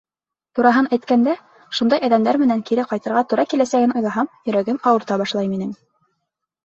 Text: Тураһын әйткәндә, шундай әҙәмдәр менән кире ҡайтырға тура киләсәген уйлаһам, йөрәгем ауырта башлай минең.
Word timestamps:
Тураһын 0.59 0.87
әйткәндә, 0.95 1.35
шундай 1.81 2.01
әҙәмдәр 2.07 2.41
менән 2.45 2.63
кире 2.69 2.87
ҡайтырға 2.93 3.23
тура 3.35 3.47
киләсәген 3.55 3.95
уйлаһам, 4.01 4.33
йөрәгем 4.51 4.81
ауырта 4.93 5.23
башлай 5.25 5.53
минең. 5.55 5.77